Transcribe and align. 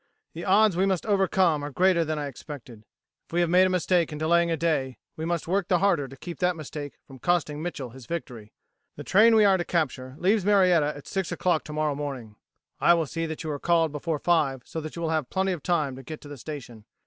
The 0.33 0.45
odds 0.45 0.75
we 0.75 0.87
must 0.87 1.05
overcome 1.05 1.63
are 1.63 1.69
greater 1.69 2.03
than 2.03 2.17
I 2.17 2.25
expected. 2.25 2.85
If 3.27 3.33
we 3.33 3.41
have 3.41 3.51
made 3.51 3.67
a 3.67 3.69
mistake 3.69 4.11
in 4.11 4.17
delaying 4.17 4.49
a 4.49 4.57
day, 4.57 4.97
we 5.15 5.25
must 5.25 5.47
work 5.47 5.67
the 5.67 5.77
harder 5.77 6.07
to 6.07 6.17
keep 6.17 6.39
that 6.39 6.55
mistake 6.55 6.97
from 7.05 7.19
costing 7.19 7.61
Mitchel 7.61 7.91
his 7.93 8.07
victory. 8.07 8.51
The 8.95 9.03
train 9.03 9.35
we 9.35 9.45
are 9.45 9.57
to 9.57 9.63
capture 9.63 10.15
leaves 10.17 10.43
Marietta 10.43 10.97
at 10.97 11.05
six 11.07 11.31
o'clock 11.31 11.63
tomorrow 11.63 11.93
morning. 11.93 12.35
I 12.79 12.95
will 12.95 13.05
see 13.05 13.27
that 13.27 13.43
you 13.43 13.51
are 13.51 13.59
called 13.59 13.91
before 13.91 14.17
five 14.17 14.63
so 14.65 14.81
that 14.81 14.95
you 14.95 15.03
will 15.03 15.09
have 15.11 15.29
plenty 15.29 15.51
of 15.51 15.61
time 15.61 15.95
to 15.97 16.01
get 16.01 16.19
to 16.21 16.27
the 16.27 16.35
station. 16.39 16.85